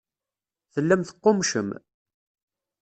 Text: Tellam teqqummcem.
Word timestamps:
Tellam 0.73 1.01
teqqummcem. 1.07 1.69